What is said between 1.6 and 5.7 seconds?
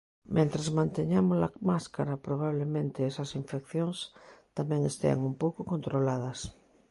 máscara, probablemente esas infeccións tamén estean un pouco